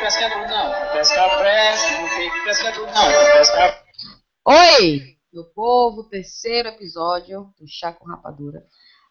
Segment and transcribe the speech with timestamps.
[0.00, 0.92] pescador não.
[0.92, 3.36] Pesca, pesca, não tem pescador não.
[3.36, 3.82] Pesca.
[4.44, 8.62] Oi, meu povo, terceiro episódio do Chá com Rapadura.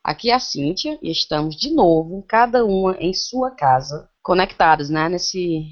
[0.03, 5.09] Aqui é a Cíntia e estamos de novo, cada uma em sua casa, conectados, né,
[5.09, 5.65] nesse,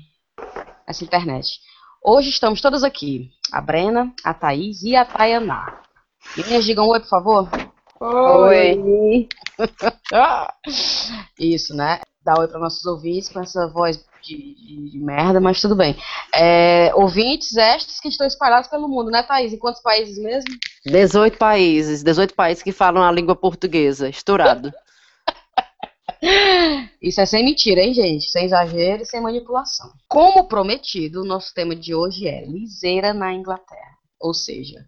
[0.88, 1.60] nessa internet.
[2.04, 5.82] Hoje estamos todas aqui, a Brena, a Thaís e a Tayaná.
[6.36, 7.50] Meninas, digam oi, por favor.
[8.00, 9.30] Oi.
[11.40, 12.02] Isso, né?
[12.24, 15.96] Dá oi para nossos ouvintes com essa voz de, de- de merda, mas tudo bem.
[16.34, 19.54] É, ouvintes estes que estão espalhados pelo mundo, né, Thaís?
[19.54, 20.50] Em quantos países mesmo?
[20.86, 24.72] 18 países, 18 países que falam a língua portuguesa, estourado.
[27.02, 28.30] Isso é sem mentira, hein, gente?
[28.30, 29.92] Sem exagero e sem manipulação.
[30.08, 33.98] Como prometido, o nosso tema de hoje é liseira na Inglaterra.
[34.20, 34.80] Ou seja,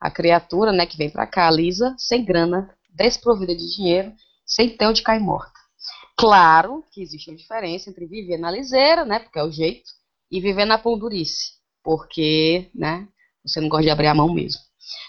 [0.00, 4.12] a criatura né, que vem pra cá, lisa, sem grana, desprovida de dinheiro,
[4.46, 5.52] sem ter onde cair morta.
[6.16, 9.90] Claro que existe uma diferença entre viver na liseira, né, porque é o jeito,
[10.30, 13.08] e viver na pondurice, porque, né,
[13.44, 14.60] você não gosta de abrir a mão mesmo.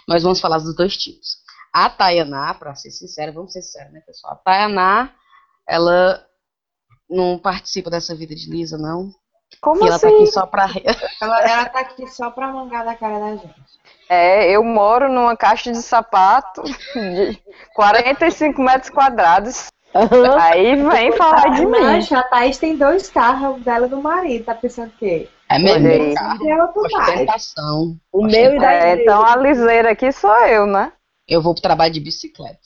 [0.07, 1.37] Nós vamos falar dos dois tipos.
[1.73, 4.33] A Tayaná, pra ser sincera, vamos ser sinceros, né, pessoal?
[4.33, 5.13] A Tayaná
[5.67, 6.25] ela
[7.09, 9.11] não participa dessa vida de Lisa, não.
[9.61, 10.15] Como e ela tá assim?
[10.15, 10.67] aqui só pra.
[11.21, 13.55] Ela, ela tá aqui só pra mangar da cara da gente.
[14.09, 17.41] É, eu moro numa caixa de sapato de
[17.73, 19.67] 45 metros quadrados.
[20.39, 21.79] Aí vem falar de mim.
[21.79, 24.45] Mancha, a Thaís tem dois carros dela do marido.
[24.45, 25.29] Tá pensando o quê?
[25.49, 26.13] É mesmo?
[26.15, 26.37] Cara?
[26.43, 26.63] É.
[26.63, 27.97] Ostentação.
[28.11, 30.91] O meu e da É, então a liseira aqui sou eu, né?
[31.27, 32.59] Eu vou pro trabalho de bicicleta.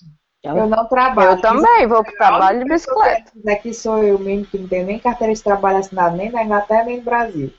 [0.44, 1.32] Eu não trabalho.
[1.32, 3.32] Eu também vou pro trabalho de bicicleta.
[3.48, 6.86] Aqui sou eu mesmo, que não tenho nem carteira de trabalho assinada, nem na Inglaterra,
[6.86, 7.54] nem no Brasil.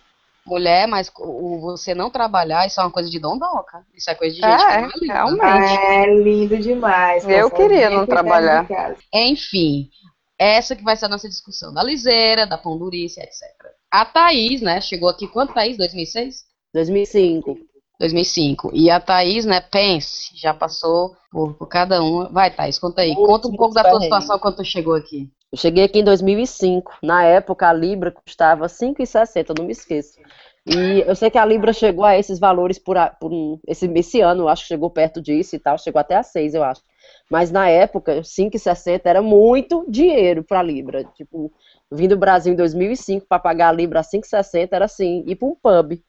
[0.46, 3.84] Mulher, mas o, você não trabalhar, isso é uma coisa de dondoca.
[3.94, 5.14] Isso é coisa de gente É, que não é linda.
[5.14, 5.78] realmente.
[5.78, 7.28] É lindo demais.
[7.28, 8.66] Eu queria não trabalhar.
[9.12, 9.90] Enfim,
[10.38, 13.42] essa que vai ser a nossa discussão da liseira, da pondurice, etc.
[13.90, 15.76] A Thaís, né, chegou aqui, quando, Thaís?
[15.76, 16.44] 2006?
[16.72, 17.58] 2005.
[17.98, 18.70] 2005.
[18.72, 22.28] E a Thaís, né, pense, já passou por, por cada uma.
[22.30, 23.14] Vai, Thaís, conta aí.
[23.14, 25.28] Conta um pouco da tua situação quando tu chegou aqui.
[25.52, 26.98] Eu cheguei aqui em 2005.
[27.02, 30.18] Na época, a Libra custava 5,60, eu não me esqueço.
[30.64, 33.32] E eu sei que a Libra chegou a esses valores por, por
[33.66, 36.62] esse, esse ano, acho que chegou perto disso e tal, chegou até a 6, eu
[36.62, 36.82] acho.
[37.28, 41.04] Mas na época, 5,60 era muito dinheiro para a Libra.
[41.16, 41.52] Tipo,
[41.90, 45.48] vim do Brasil em 2005 para pagar a Libra a 5,60 era assim, ir para
[45.48, 46.00] um pub.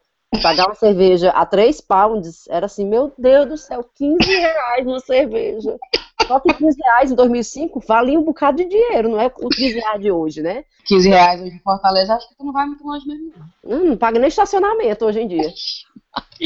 [0.42, 5.00] Pagar uma cerveja a 3 pounds era assim, meu Deus do céu, 15 reais uma
[5.00, 5.78] cerveja.
[6.28, 9.80] Só que 15 reais em 2005 valia um bocado de dinheiro, não é o 15
[9.80, 10.64] reais de hoje, né?
[10.86, 13.32] 15 reais hoje em Fortaleza, acho que tu não vai muito longe mesmo.
[13.64, 13.78] não.
[13.80, 15.52] Não, não paga nem estacionamento hoje em dia.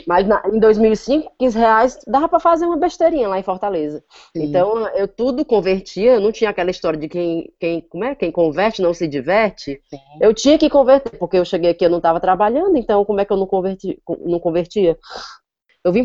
[0.05, 4.03] Mas na- em 2005, 15 reais dava pra fazer uma besteirinha lá em Fortaleza.
[4.35, 4.43] Sim.
[4.43, 8.13] Então eu tudo convertia, não tinha aquela história de quem, quem, como é?
[8.13, 9.81] quem converte não se diverte.
[9.89, 9.97] Sim.
[10.21, 13.25] Eu tinha que converter, porque eu cheguei aqui eu não estava trabalhando, então como é
[13.25, 14.97] que eu não, converti, não convertia?
[15.85, 16.03] Eu vim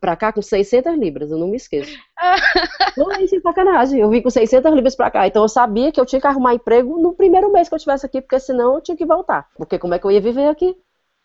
[0.00, 1.94] pra cá com 600 libras, eu não me esqueço.
[2.96, 4.00] Não é sem sacanagem.
[4.00, 6.54] Eu vim com 600 libras pra cá, então eu sabia que eu tinha que arrumar
[6.54, 9.46] emprego no primeiro mês que eu estivesse aqui, porque senão eu tinha que voltar.
[9.56, 10.74] Porque como é que eu ia viver aqui?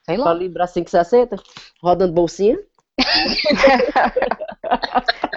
[0.06, 0.34] Sei Só lá.
[0.34, 1.40] libra 5,60,
[1.82, 2.60] rodando bolsinha.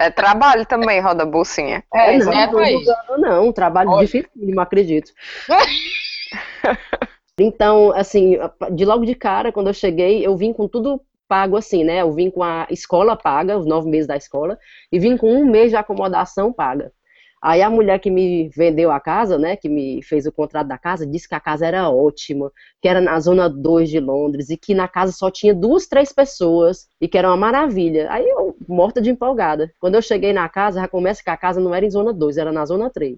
[0.00, 1.82] É trabalho também, roda bolsinha.
[1.92, 2.86] É, não, é, não, Thaís.
[3.08, 4.06] não, não, trabalho Olha.
[4.06, 5.12] difícil, não acredito.
[7.40, 8.36] Então, assim,
[8.72, 12.00] de logo de cara, quando eu cheguei, eu vim com tudo pago assim, né?
[12.02, 14.58] Eu vim com a escola paga, os nove meses da escola,
[14.90, 16.92] e vim com um mês de acomodação paga.
[17.40, 20.76] Aí a mulher que me vendeu a casa, né, que me fez o contrato da
[20.76, 22.50] casa, disse que a casa era ótima,
[22.82, 26.12] que era na zona 2 de Londres, e que na casa só tinha duas, três
[26.12, 28.10] pessoas, e que era uma maravilha.
[28.10, 29.72] Aí eu, morta de empolgada.
[29.78, 32.38] Quando eu cheguei na casa, já começa que a casa não era em zona 2,
[32.38, 33.16] era na zona 3.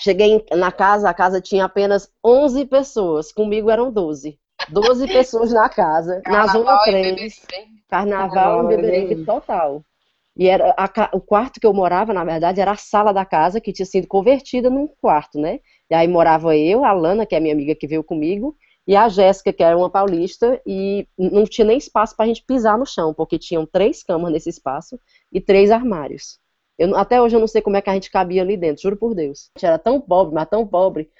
[0.00, 4.38] Cheguei na casa, a casa tinha apenas 11 pessoas, comigo eram 12.
[4.68, 7.14] 12 pessoas na casa, na zona Carnaval e 3.
[7.16, 7.46] BBC.
[7.88, 9.84] Carnaval e Carnaval, total.
[10.36, 13.60] E era a o quarto que eu morava, na verdade, era a sala da casa
[13.60, 15.60] que tinha sido convertida num quarto, né?
[15.90, 18.56] E aí morava eu, a Lana, que é minha amiga que veio comigo,
[18.86, 22.78] e a Jéssica, que era uma paulista, e não tinha nem espaço pra gente pisar
[22.78, 24.98] no chão, porque tinham três camas nesse espaço
[25.30, 26.38] e três armários.
[26.78, 28.96] Eu até hoje eu não sei como é que a gente cabia ali dentro, juro
[28.96, 29.50] por Deus.
[29.54, 31.10] A gente era tão pobre, mas tão pobre,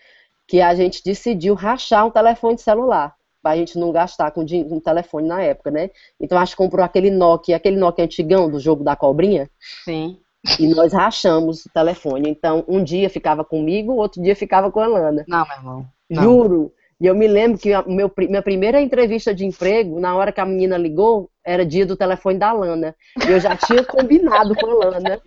[0.49, 5.27] que a gente decidiu rachar um telefone celular, pra gente não gastar com com telefone
[5.27, 5.91] na época, né?
[6.21, 9.50] Então a gente comprou aquele Nokia, aquele Nokia antigão do jogo da cobrinha,
[9.85, 10.19] Sim.
[10.59, 12.31] e nós rachamos o telefone.
[12.31, 15.25] Então um dia ficava comigo, outro dia ficava com a Lana.
[15.27, 15.87] Não, meu irmão.
[16.09, 16.23] Não.
[16.23, 16.73] Juro.
[17.00, 20.41] E eu me lembro que a meu, minha primeira entrevista de emprego, na hora que
[20.41, 22.94] a menina ligou, era dia do telefone da Lana.
[23.27, 25.21] E eu já tinha combinado com a Lana.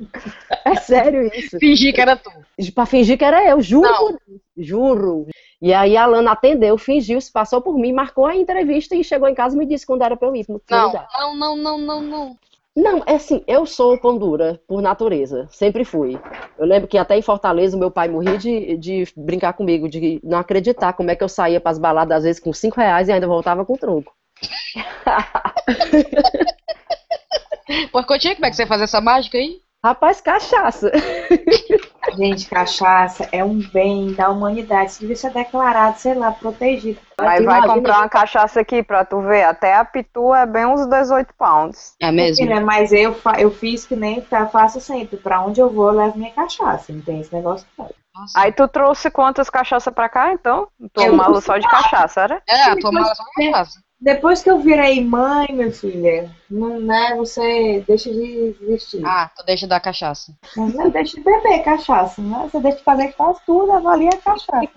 [0.63, 1.59] É sério isso.
[1.59, 2.31] Fingir que era tu.
[2.73, 4.17] Pra fingir que era eu, juro Não.
[4.57, 5.27] Juro.
[5.61, 9.27] E aí a Lana atendeu, fingiu, se passou por mim, marcou a entrevista e chegou
[9.27, 10.45] em casa e me disse quando era pra eu ir.
[10.69, 12.37] Não, não, não, não, não, não.
[12.75, 16.19] Não, é assim, eu sou pão dura por natureza, sempre fui.
[16.59, 20.19] Eu lembro que até em Fortaleza o meu pai morria de, de brincar comigo, de
[20.21, 23.13] não acreditar como é que eu saía pras baladas às vezes com cinco reais e
[23.13, 24.13] ainda voltava com troco.
[27.93, 29.61] Porcotinha, como é que você faz essa mágica aí?
[29.81, 30.91] Rapaz, cachaça.
[32.15, 34.91] Gente, cachaça é um bem da humanidade.
[34.91, 36.99] Isso devia ser declarado, sei lá, protegido.
[37.19, 39.43] Mas vai imagina- comprar uma cachaça aqui pra tu ver.
[39.43, 41.93] Até a pitu é bem uns 18 pounds.
[42.01, 42.45] É mesmo?
[42.45, 45.17] Filha, mas eu, fa- eu fiz que nem fa- faço sempre.
[45.17, 46.91] Pra onde eu vou, eu levo minha cachaça.
[46.91, 47.65] Não tem esse negócio.
[47.77, 47.89] não.
[48.15, 48.39] Nossa.
[48.39, 50.69] Aí tu trouxe quantas cachaças pra cá, então?
[50.93, 52.41] Tua mala só de cachaça, era?
[52.47, 53.71] É, tua mala só uma casa.
[54.05, 59.03] Depois que eu virei mãe, meu filho, não, né, você deixa de existir.
[59.03, 60.31] Ah, tu deixa da cachaça.
[60.55, 62.47] Mas não deixa de beber cachaça, né?
[62.47, 64.69] Você deixa de fazer que faz tudo, avalia a cachaça.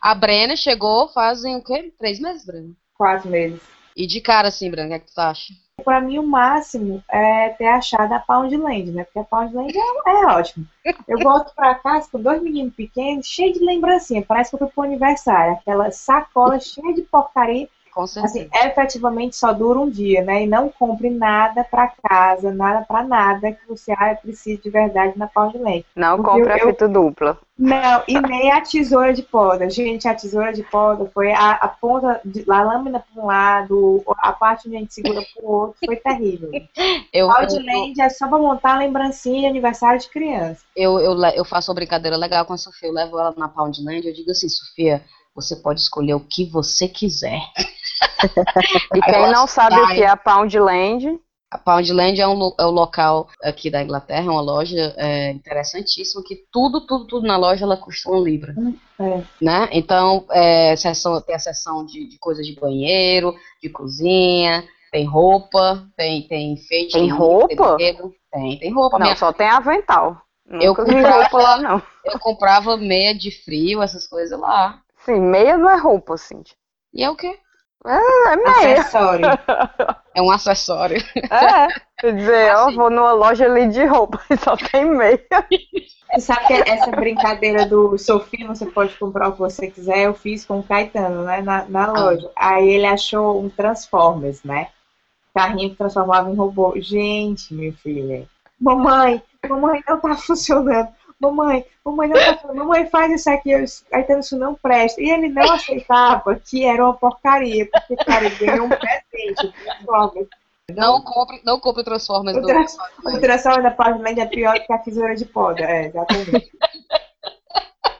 [0.00, 1.92] A Brena chegou fazem o quê?
[1.98, 2.70] Três meses, Brena?
[2.96, 3.60] Quatro meses.
[3.94, 5.52] E de cara assim, Brena, o que, é que tu acha?
[5.84, 9.04] Pra mim, o máximo é ter achado a Poundland, né?
[9.04, 10.66] Porque a Poundland é, é ótimo.
[11.06, 14.24] Eu volto pra casa com dois meninos pequenos, cheios de lembrancinha.
[14.26, 15.52] Parece que eu fui pro aniversário.
[15.52, 17.68] Aquela sacola cheia de porcaria.
[17.96, 18.40] Com certeza.
[18.40, 20.44] Assim, efetivamente só dura um dia, né?
[20.44, 24.68] E não compre nada pra casa, nada pra nada que você ah, eu preciso de
[24.68, 25.82] verdade na Poundland.
[25.96, 27.38] Não Porque compre a eu- fita dupla.
[27.58, 29.70] Não, e nem a tesoura de poda.
[29.70, 34.04] Gente, a tesoura de poda foi a, a ponta, de, a lâmina para um lado,
[34.18, 36.50] a parte onde a gente segura pro outro, foi terrível.
[37.10, 40.60] Eu, eu, Outland é só pra montar lembrancinha de aniversário de criança.
[40.76, 42.90] eu, eu, eu faço uma brincadeira legal com a Sofia.
[42.90, 45.02] Eu levo ela na Poundland eu digo assim, Sofia,
[45.34, 47.40] você pode escolher o que você quiser.
[48.94, 51.18] E quem não sabe o que é a Poundland,
[51.50, 56.22] A Poundland é um, é um local aqui da Inglaterra, é uma loja é, interessantíssima,
[56.26, 58.54] que tudo, tudo, tudo na loja ela custa uma libra.
[58.98, 59.22] É.
[59.40, 59.68] Né?
[59.72, 65.86] Então, é, seção, tem a seção de, de coisas de banheiro, de cozinha, tem roupa,
[65.96, 66.92] tem, tem enfeite.
[66.92, 67.46] Tem tem roupa?
[67.76, 68.98] brinquedo, Tem, tem roupa.
[68.98, 70.20] não, Minha- só tem avental.
[70.48, 71.82] Eu Nunca comprava- roupa lá, não.
[72.04, 74.80] Eu comprava meia de frio, essas coisas lá.
[75.04, 76.54] Sim, meia não é roupa, Cintia.
[76.94, 77.36] E é o quê?
[77.86, 78.80] É meia.
[78.80, 79.26] Acessório.
[80.16, 80.96] É um acessório.
[81.30, 81.68] É.
[82.00, 82.74] Quer dizer, eu Assim.
[82.76, 85.20] vou numa loja ali de roupa e só tem meia.
[86.10, 90.14] Você sabe que essa brincadeira do Sofia, você pode comprar o que você quiser, eu
[90.14, 92.30] fiz com o Caetano, né, na, na loja.
[92.34, 94.68] Aí ele achou um Transformers, né?
[95.34, 96.72] Carrinho que transformava em robô.
[96.76, 98.26] Gente, minha filha.
[98.58, 100.88] Mamãe, mamãe não tá funcionando.
[101.18, 102.58] Mamãe, mamãe não tá funcionando.
[102.58, 103.50] Mamãe, faz isso aqui.
[103.50, 105.00] Eu, Caetano, isso não presta.
[105.00, 109.52] E ele não aceitava que era uma porcaria, porque, cara, ele ganhou um presente, o
[109.52, 110.28] Transformers.
[110.74, 114.64] Não compre, não compre Transformers O do Trans- O Transformers da Powerland é pior do
[114.66, 115.62] que a tesoura de poda.
[115.62, 116.50] É, exatamente.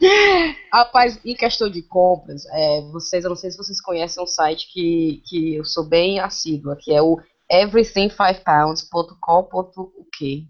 [0.72, 4.70] Rapaz, em questão de compras, é, vocês, eu não sei se vocês conhecem um site
[4.72, 7.18] que, que eu sou bem assídua, que é o
[7.50, 10.46] everything5pounds.com.uk.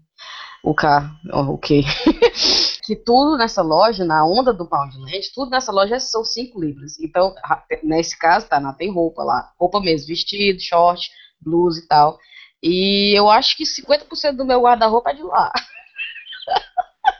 [0.63, 1.83] O K, o K.
[2.87, 6.97] que tudo nessa loja, na onda do Poundland, tudo nessa loja são 5 libras.
[7.01, 7.35] Então,
[7.83, 9.51] nesse caso, tá, não, tem roupa lá.
[9.59, 11.11] Roupa mesmo, vestido, short,
[11.41, 12.17] blusa e tal.
[12.63, 15.51] E eu acho que 50% do meu guarda-roupa é de lá.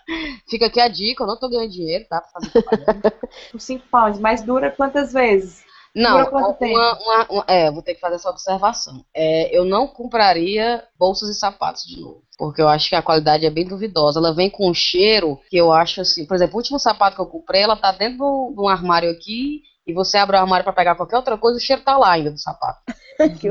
[0.50, 2.22] Fica aqui a dica, eu não tô ganhando dinheiro, tá?
[2.22, 3.12] Pra fazer propaganda.
[3.52, 5.66] Por 5 pounds, mas dura quantas vezes?
[6.02, 9.04] Não, uma, uma- uma- é, vou ter que fazer essa observação.
[9.14, 13.46] É, eu não compraria bolsas e sapatos de novo, porque eu acho que a qualidade
[13.46, 14.20] é bem duvidosa.
[14.20, 17.22] Ela vem com um cheiro que eu acho assim, por exemplo, o último sapato que
[17.22, 18.18] eu comprei, ela tá dentro
[18.54, 21.62] de um armário aqui, e você abre o armário pra pegar qualquer outra coisa, o
[21.62, 22.80] cheiro tá lá ainda do sapato.
[23.40, 23.50] Que.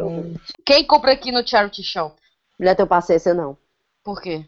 [0.64, 2.14] Quem compra aqui no Charity Shop?
[2.58, 3.56] Mulher, tenho paciência não.
[4.04, 4.46] Por quê?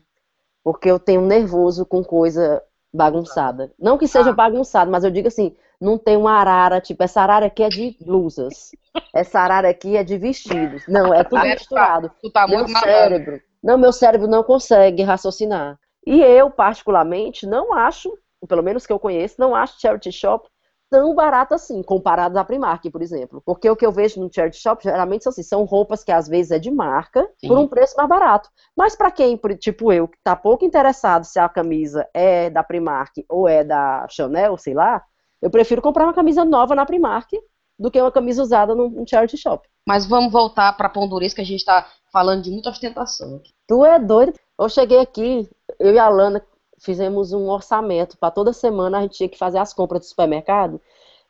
[0.63, 2.63] Porque eu tenho nervoso com coisa
[2.95, 3.73] bagunçada.
[3.79, 4.35] Não que seja Ah.
[4.35, 7.97] bagunçado, mas eu digo assim, não tem uma arara, tipo, essa arara aqui é de
[8.01, 8.71] blusas.
[9.15, 10.83] Essa arara aqui é de vestidos.
[10.89, 12.11] Não, é tudo Ah, misturado.
[12.21, 13.41] Tu tá Meu cérebro.
[13.63, 15.79] Não, meu cérebro não consegue raciocinar.
[16.07, 18.13] E eu, particularmente, não acho,
[18.49, 20.49] pelo menos que eu conheço, não acho charity shop
[20.91, 23.43] tão barato assim, comparado à Primark, por exemplo.
[23.45, 26.27] Porque o que eu vejo no charity shop, geralmente são assim, são roupas que às
[26.27, 27.49] vezes é de marca, Sim.
[27.49, 28.49] por um preço mais barato.
[28.77, 33.25] Mas para quem, tipo eu, que tá pouco interessado se a camisa é da Primark
[33.29, 35.05] ou é da Chanel, sei lá,
[35.41, 37.31] eu prefiro comprar uma camisa nova na Primark
[37.79, 39.69] do que uma camisa usada num, charity shop.
[39.87, 43.53] Mas vamos voltar pra Pondurês, que a gente tá falando de muita ostentação aqui.
[43.67, 44.33] Tu é doido?
[44.59, 46.43] Eu cheguei aqui, eu e a Lana
[46.81, 50.81] fizemos um orçamento para toda semana a gente tinha que fazer as compras do supermercado.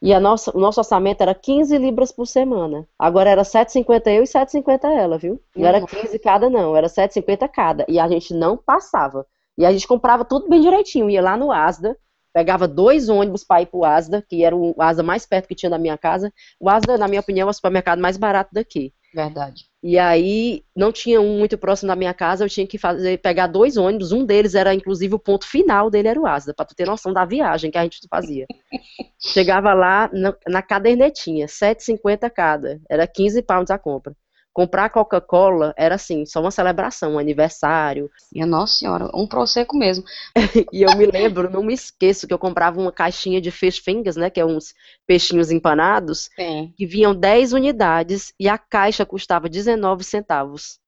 [0.00, 2.86] E a nossa, o nosso orçamento era 15 libras por semana.
[2.98, 5.42] Agora era 7,50 eu e 7,50 ela, viu?
[5.56, 5.86] Não era Uhum.
[5.86, 7.84] 15 cada, não, era 7,50 cada.
[7.88, 9.26] E a gente não passava.
[9.56, 11.10] E a gente comprava tudo bem direitinho.
[11.10, 11.98] Ia lá no Asda,
[12.38, 15.68] pegava dois ônibus para ir pro Asda, que era o Asda mais perto que tinha
[15.68, 16.32] da minha casa.
[16.60, 18.94] O Asda, na minha opinião, é o supermercado mais barato daqui.
[19.12, 19.64] Verdade.
[19.82, 23.48] E aí não tinha um muito próximo da minha casa, eu tinha que fazer, pegar
[23.48, 26.76] dois ônibus, um deles era inclusive o ponto final dele era o Asda, para tu
[26.76, 28.46] ter noção da viagem que a gente fazia.
[29.20, 34.14] Chegava lá na, na cadernetinha, 7,50 cada, era 15 pounds a compra.
[34.58, 38.10] Comprar Coca-Cola era assim, só uma celebração, um aniversário.
[38.32, 40.02] Minha nossa senhora, um prosecco mesmo.
[40.72, 44.16] E eu me lembro, não me esqueço, que eu comprava uma caixinha de fish fingers,
[44.16, 44.74] né, que é uns
[45.06, 46.74] peixinhos empanados, Sim.
[46.76, 50.80] que vinham 10 unidades e a caixa custava 19 centavos.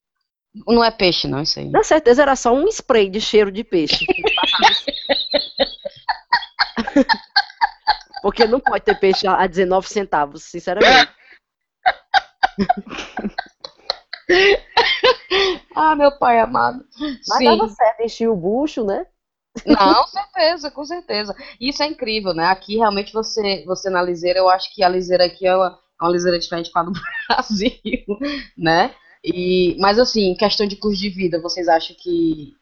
[0.66, 1.70] Não é peixe, não, isso aí.
[1.70, 4.04] Na certeza era só um spray de cheiro de peixe.
[8.20, 11.12] Porque não pode ter peixe a 19 centavos, sinceramente.
[15.75, 16.84] Ah, meu pai amado.
[17.26, 17.44] Mas Sim.
[17.44, 19.06] dava certo, enchia o bucho, né?
[19.66, 21.34] Não, certeza, com certeza.
[21.60, 22.46] Isso é incrível, né?
[22.46, 26.04] Aqui realmente você, você na liseira, eu acho que a liseira aqui é uma, é
[26.04, 26.92] uma liseira diferente com a do
[27.28, 27.72] Brasil,
[28.56, 28.94] né?
[29.22, 32.54] E, mas assim, questão de custo de vida, vocês acham que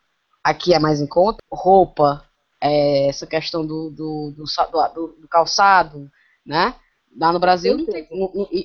[0.43, 1.39] aqui é mais em conta?
[1.53, 2.25] Roupa,
[2.61, 6.11] é, essa questão do, do, do- do- do calçado,
[6.45, 6.75] né?
[7.19, 8.07] Lá no Brasil não tem.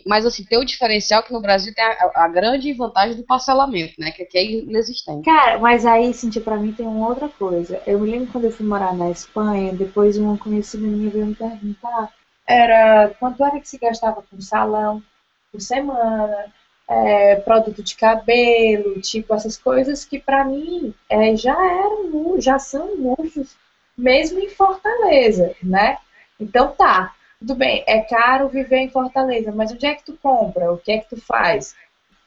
[0.05, 3.93] mas assim, tem o diferencial que no Brasil tem a, a grande vantagem do parcelamento,
[3.97, 4.11] né?
[4.11, 5.25] Que aqui é inexistente.
[5.25, 7.81] Cara, mas aí, Cintia, pra mim tem uma outra coisa.
[7.87, 11.35] Eu me lembro quando eu fui morar na Espanha, depois uma conhecida minha veio me
[11.35, 12.13] perguntar
[12.47, 15.01] era quanto era que se gastava com salão
[15.51, 16.51] por semana,
[16.87, 22.95] é, produto de cabelo, tipo essas coisas que pra mim é, já eram, já são
[22.95, 23.55] luxos,
[23.97, 25.97] mesmo em Fortaleza, né?
[26.39, 30.71] Então tá, tudo bem, é caro viver em Fortaleza, mas onde é que tu compra?
[30.71, 31.75] O que é que tu faz?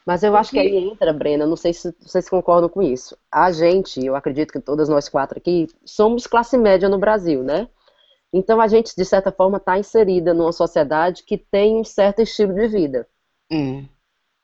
[0.04, 3.16] Mas eu acho que aí entra, Brena, não sei se vocês concordam com isso.
[3.32, 7.66] A gente, eu acredito que todas nós quatro aqui, somos classe média no Brasil, né?
[8.30, 12.52] Então a gente, de certa forma, está inserida numa sociedade que tem um certo estilo
[12.52, 13.08] de vida.
[13.50, 13.88] Hum.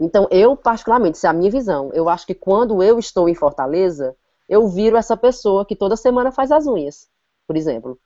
[0.01, 1.91] Então, eu, particularmente, isso é a minha visão.
[1.93, 4.17] Eu acho que quando eu estou em Fortaleza,
[4.49, 7.09] eu viro essa pessoa que toda semana faz as unhas,
[7.47, 8.01] por exemplo.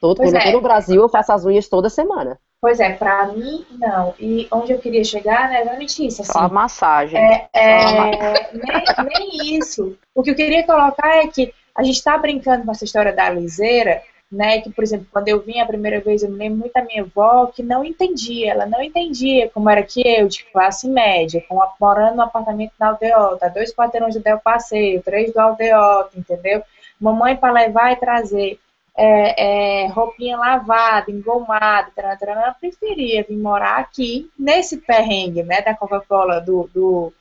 [0.00, 0.44] Todo, Pois quando eu é.
[0.44, 2.38] estou no Brasil, eu faço as unhas toda semana.
[2.60, 4.14] Pois é, pra mim, não.
[4.18, 6.54] E onde eu queria chegar, né, é exatamente isso, Só a assim.
[6.54, 7.20] massagem.
[7.52, 9.96] É, nem, nem isso.
[10.14, 13.30] O que eu queria colocar é que a gente tá brincando com essa história da
[13.30, 14.60] liseira, né?
[14.60, 17.02] Que, por exemplo, quando eu vim a primeira vez, eu me lembro muito da minha
[17.02, 21.62] avó que não entendia, ela não entendia como era que eu, de classe média, com
[21.62, 26.62] a, morando no apartamento na Aldeota, dois quarteirões do Del Passeio, três do Aldeota, entendeu?
[27.00, 28.58] Mamãe para levar e trazer
[29.00, 36.40] é, é, roupinha lavada, engomada, ela preferia vir morar aqui, nesse perrengue, né, da Coca-Cola,
[36.40, 37.12] do, do,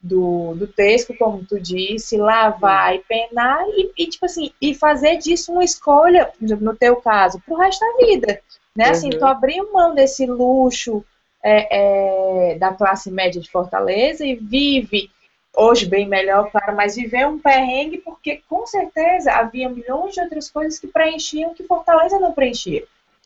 [0.00, 5.18] do, do Tesco, como tu disse, lavar e penar e, e, tipo assim, e fazer
[5.18, 8.40] disso uma escolha, no teu caso, pro resto da vida,
[8.74, 9.18] né, assim, Uhum.
[9.18, 11.04] tu abriu mão desse luxo
[11.44, 15.10] é, é, da classe média de Fortaleza e vive
[15.58, 20.50] hoje bem melhor, claro, mas viver um perrengue porque com certeza havia milhões de outras
[20.50, 22.84] coisas que preenchiam que Fortaleza não preenchia.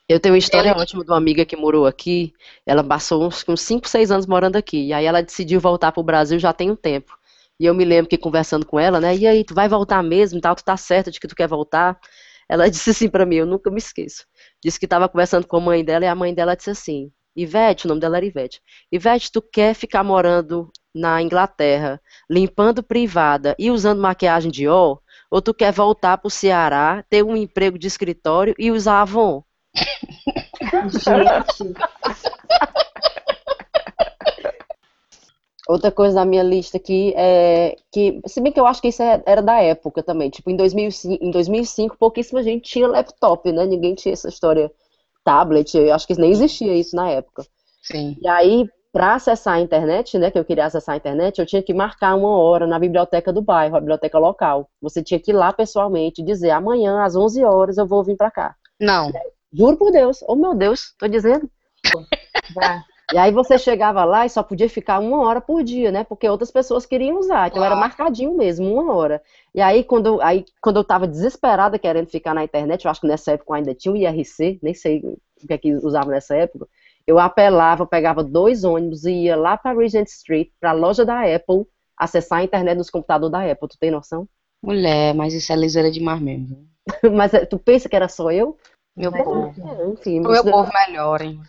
[0.08, 2.34] Eu tenho uma história Ela- ótima de uma amiga que morou aqui.
[2.66, 4.88] Ela passou uns, uns 5, 6 anos morando aqui.
[4.88, 7.16] E aí ela decidiu voltar pro Brasil já tem um tempo.
[7.58, 9.16] E eu me lembro que conversando com ela, né?
[9.16, 10.54] E aí, tu vai voltar mesmo e tal?
[10.56, 11.98] Tu tá certa de que tu quer voltar?
[12.48, 14.26] Ela disse assim pra mim, eu nunca me esqueço.
[14.62, 17.86] Disse que tava conversando com a mãe dela e a mãe dela disse assim: Ivete,
[17.86, 18.60] o nome dela era Ivete.
[18.90, 24.98] Ivete, tu quer ficar morando na Inglaterra, limpando privada e usando maquiagem de ó?
[25.30, 29.42] Ou tu quer voltar pro Ceará, ter um emprego de escritório e usar Avon?
[30.90, 31.74] Gente,
[35.68, 39.00] Outra coisa da minha lista aqui é que, se bem que eu acho que isso
[39.02, 43.64] é- era da época também, tipo, em 2005, em 2005 pouquíssima gente tinha laptop, né?
[43.64, 44.70] Ninguém tinha essa história
[45.24, 47.44] tablet, eu acho que nem existia isso na época.
[47.82, 48.16] Sim.
[48.20, 51.62] E aí, para acessar a internet, né, que eu queria acessar a internet, eu tinha
[51.62, 54.68] que marcar uma hora na biblioteca do bairro, a biblioteca local.
[54.80, 58.16] Você tinha que ir lá pessoalmente e dizer, amanhã às 11 horas eu vou vir
[58.16, 58.54] para cá.
[58.80, 59.10] Não.
[59.52, 61.48] Juro por Deus, oh meu Deus, tô dizendo.
[63.12, 66.02] E aí você chegava lá e só podia ficar uma hora por dia, né?
[66.04, 67.48] Porque outras pessoas queriam usar.
[67.48, 67.80] Então era Claro.
[67.80, 69.22] marcadinho mesmo, uma hora.
[69.54, 73.00] E aí quando, eu- aí, quando eu tava desesperada querendo ficar na internet, eu acho
[73.00, 76.34] que nessa época ainda tinha o IRC, nem sei o que é que usava nessa
[76.36, 76.66] época,
[77.06, 81.66] eu apelava, pegava dois ônibus e ia lá pra Regent Street, pra loja da Apple,
[81.98, 83.68] acessar a internet nos computadores da Apple.
[83.68, 84.26] Tu tem noção?
[84.62, 86.64] Mulher, mas isso é liseira demais mesmo.
[87.12, 88.56] Mas eh, tu pensa que era só eu?
[88.96, 89.52] Meu povo.
[89.68, 91.40] É, enfim, meu isso- povo melhor, hein?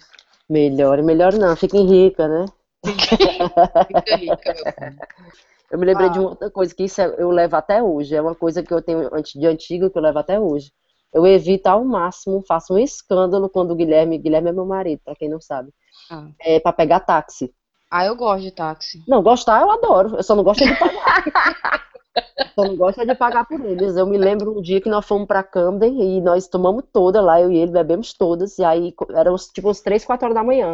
[0.49, 2.45] Melhor, melhor não, fiquem rica, né?
[2.85, 4.93] Fica rica, meu.
[5.71, 6.11] Eu me lembrei Ah.
[6.11, 8.15] de uma outra coisa que isso é- eu levo até hoje.
[8.15, 10.71] É uma coisa que eu tenho de antigo que eu levo até hoje.
[11.11, 15.15] Eu evito ao máximo, faço um escândalo quando o Guilherme, Guilherme é meu marido, pra
[15.15, 15.71] quem não sabe,
[16.11, 16.27] Ah.
[16.39, 17.51] é pra pegar táxi.
[17.89, 19.03] Ah, eu gosto de táxi.
[19.07, 21.23] Não, gostar eu adoro, eu só não gosto de pagar.
[22.55, 23.95] só não gosto é de pagar por eles.
[23.95, 27.41] Eu me lembro um dia que nós fomos pra Camden e nós tomamos toda lá,
[27.41, 30.43] eu e ele, bebemos todas, e aí eram uns, tipo umas 3, 4 horas da
[30.43, 30.71] manhã.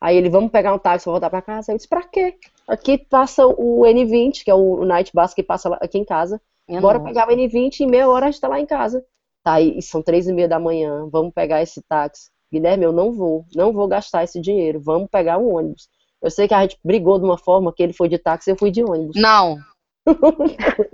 [0.00, 1.70] Aí ele, vamos pegar um táxi pra voltar pra casa?
[1.70, 2.34] Eu disse, pra quê?
[2.66, 6.40] Aqui passa o N20, que é o Night Bus que passa aqui em casa.
[6.68, 7.08] Minha Bora nossa.
[7.08, 9.04] pegar o N20 e em meia hora a gente tá lá em casa.
[9.44, 12.30] Tá, e são três e meia da manhã, vamos pegar esse táxi.
[12.52, 15.88] Guilherme, eu não vou, não vou gastar esse dinheiro, vamos pegar um ônibus.
[16.20, 18.52] Eu sei que a gente brigou de uma forma que ele foi de táxi e
[18.52, 19.20] eu fui de ônibus.
[19.20, 19.58] Não.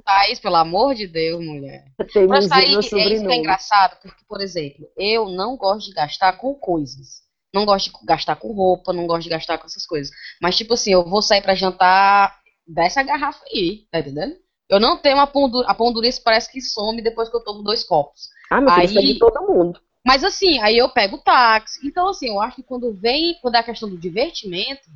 [0.04, 1.84] Thaís, pelo amor de Deus, mulher.
[2.28, 6.34] Mas Thaís, é isso que é engraçado, porque, por exemplo, eu não gosto de gastar
[6.34, 7.22] com coisas.
[7.54, 10.14] Não gosto de gastar com roupa, não gosto de gastar com essas coisas.
[10.40, 14.36] Mas, tipo assim, eu vou sair pra jantar, dá essa garrafa aí, tá entendendo?
[14.68, 17.40] Eu não tenho uma pão dura, a pão durice parece que some depois que eu
[17.42, 18.28] tomo dois copos.
[18.50, 19.80] Ah, meu filho, isso é Aí- de todo mundo.
[20.06, 21.86] Mas assim, aí eu pego o táxi.
[21.86, 24.88] Então, assim, eu acho que quando vem, quando é a questão do divertimento,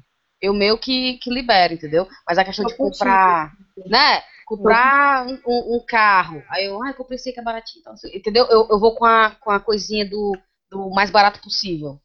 [0.43, 2.07] eu meio que, que libero, entendeu?
[2.29, 2.99] Mas a questão de Tô contigo.
[3.05, 3.53] comprar,
[3.87, 4.23] né?
[4.45, 6.43] Comprar um, um- um carro.
[6.51, 7.81] Aí eu, ai, comprei esse que é baratinho.
[7.81, 8.45] Então, assim, entendeu?
[8.51, 10.37] Eu, eu vou com a, com a coisinha do,
[10.71, 11.99] do mais barato possível.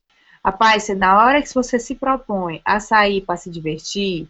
[0.46, 4.30] Rapaz, na hora que você se propõe a sair para se divertir,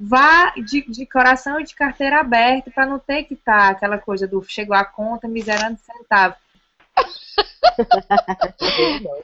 [0.00, 4.26] vá de, de coração e de carteira aberta para não ter que estar aquela coisa
[4.26, 6.36] do chegou a conta, miserando centavo.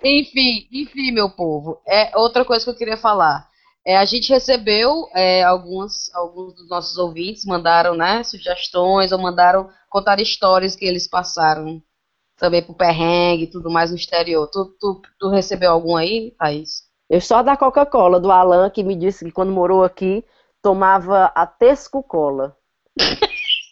[0.02, 1.80] Enfim, enfim, meu povo.
[1.86, 3.48] É outra coisa que eu queria falar.
[3.86, 9.68] É, a gente recebeu é, alguns, alguns dos nossos ouvintes mandaram, né, sugestões ou mandaram
[9.90, 11.82] contar histórias que eles passaram
[12.36, 14.48] também pro perrengue e tudo mais no exterior.
[14.50, 16.84] Tu, tu, tu recebeu algum aí, Thaís?
[17.08, 20.24] Eu só da Coca-Cola, do Alan, que me disse que quando morou aqui,
[20.62, 22.56] tomava a Tesco-Cola.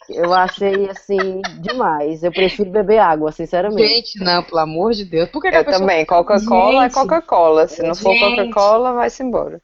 [0.09, 2.23] Eu achei, assim, demais.
[2.23, 3.87] Eu prefiro beber água, sinceramente.
[3.87, 5.31] Gente, não, pelo amor de Deus.
[5.31, 5.81] Por que, que a Eu pessoa...
[5.81, 6.05] também.
[6.05, 6.91] Coca-Cola é.
[6.91, 7.67] Coca-Cola.
[7.69, 8.15] Se não for.
[8.19, 9.63] Coca-Cola, vai-se embora.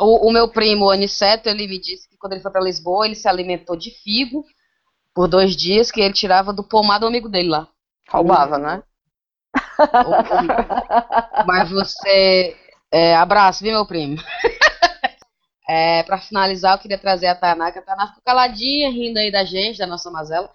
[0.00, 3.14] O, o meu primo, Aniceto, ele me disse que quando ele foi pra Lisboa, ele
[3.14, 4.44] se alimentou de figo
[5.14, 7.68] por dois dias, que ele tirava do pomar do amigo dele lá.
[8.08, 8.82] Roubava, né?
[11.46, 12.56] Mas você.
[12.90, 14.16] É, abraço, viu, meu primo?
[15.70, 17.80] É, pra finalizar, eu queria trazer a Tanaka.
[17.80, 20.50] A Tanaka ficou caladinha, rindo aí da gente, da nossa mazela.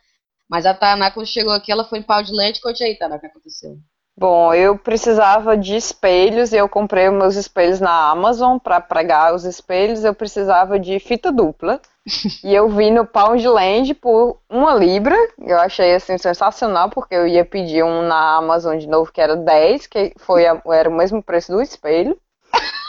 [0.49, 2.59] Mas a Tanaka, quando chegou aqui, ela foi em pau de lente.
[2.59, 3.77] Conte aí, Tanaka, o que aconteceu.
[4.15, 9.33] Bom, eu precisava de espelhos e eu comprei os meus espelhos na Amazon para pregar
[9.33, 10.03] os espelhos.
[10.03, 11.81] Eu precisava de fita dupla
[12.43, 15.15] e eu vi no Poundland por uma libra.
[15.39, 19.35] Eu achei assim sensacional porque eu ia pedir um na Amazon de novo que era
[19.35, 22.17] 10, que foi a- era o mesmo preço do espelho.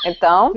[0.05, 0.53] Então,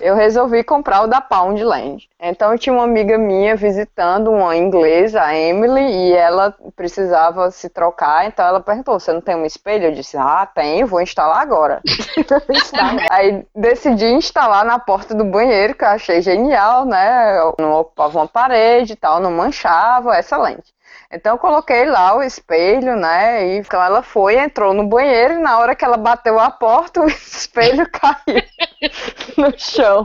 [0.00, 2.08] eu resolvi comprar o da Poundland.
[2.20, 7.68] Então, eu tinha uma amiga minha visitando, uma inglesa, a Emily, e ela precisava se
[7.68, 8.26] trocar.
[8.26, 9.86] Então, ela perguntou: Você não tem um espelho?
[9.86, 11.80] Eu disse: Ah, tenho, vou instalar agora.
[13.10, 17.38] Aí, decidi instalar na porta do banheiro, que eu achei genial, né?
[17.58, 20.72] Não ocupava uma parede e tal, não manchava, excelente.
[21.10, 23.46] Então eu coloquei lá o espelho, né?
[23.46, 27.00] E então ela foi, entrou no banheiro e na hora que ela bateu a porta,
[27.04, 28.42] o espelho caiu
[29.36, 30.04] no chão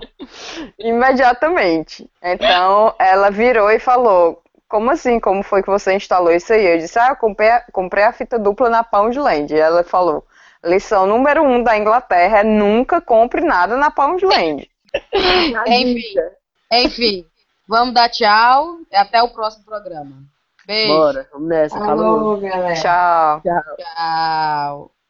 [0.77, 2.09] imediatamente.
[2.21, 5.19] Então ela virou e falou: Como assim?
[5.19, 6.65] Como foi que você instalou isso aí?
[6.65, 9.53] Eu disse: Ah, eu comprei a, comprei a fita dupla na Poundland.
[9.53, 10.25] E ela falou:
[10.63, 14.69] Lição número um da Inglaterra é nunca compre nada na Poundland.
[15.67, 16.15] Enfim,
[16.71, 17.25] enfim,
[17.67, 20.27] vamos dar tchau e até o próximo programa.
[20.67, 20.93] Beijo.
[20.97, 21.79] Bora, vamos nessa.
[21.79, 22.19] Falou.
[22.19, 22.73] Alô, galera.
[22.75, 23.41] Tchau.
[23.41, 24.96] Tchau.